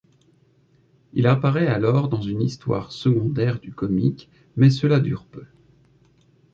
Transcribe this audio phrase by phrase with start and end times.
[1.13, 5.45] Il apparaît alors dans une histoire secondaire du comics mais cela dure peu.